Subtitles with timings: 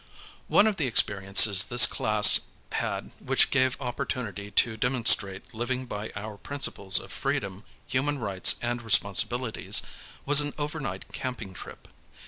[0.47, 2.39] One of the experiences this class
[2.71, 8.55] had which gave opportunity to demon strate living by our principles of freedom, human rights,
[8.63, 9.83] and responsibilities,
[10.25, 11.87] was an overnight camping trip.